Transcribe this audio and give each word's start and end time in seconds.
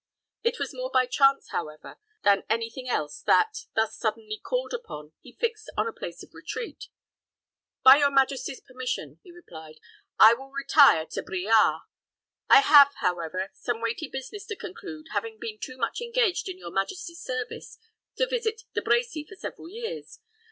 It 0.41 0.57
was 0.57 0.73
more 0.73 0.89
by 0.89 1.05
chance, 1.05 1.49
however, 1.51 1.97
than 2.23 2.41
any 2.49 2.71
thing 2.71 2.89
else 2.89 3.21
that, 3.27 3.65
thus 3.75 3.95
suddenly 3.95 4.39
called 4.39 4.73
upon, 4.73 5.13
he 5.21 5.37
fixed 5.39 5.69
on 5.77 5.87
a 5.87 5.93
place 5.93 6.23
of 6.23 6.33
retreat. 6.33 6.85
"By 7.83 7.97
your 7.97 8.09
majesty's 8.09 8.61
permission," 8.61 9.19
he 9.21 9.31
replied, 9.31 9.75
"I 10.17 10.33
will 10.33 10.49
retire 10.49 11.05
to 11.11 11.21
Briare. 11.21 11.81
I 12.49 12.61
have, 12.61 12.95
however, 12.95 13.51
some 13.53 13.79
weighty 13.79 14.07
business 14.07 14.47
to 14.47 14.55
conclude, 14.55 15.05
having 15.11 15.37
been 15.39 15.59
too 15.59 15.77
much 15.77 16.01
engaged 16.01 16.49
in 16.49 16.57
your 16.57 16.71
majesty's 16.71 17.21
service 17.21 17.77
to 18.15 18.25
visit 18.25 18.63
De 18.73 18.81
Brecy 18.81 19.23
for 19.29 19.35
several 19.35 19.69
years. 19.69 20.17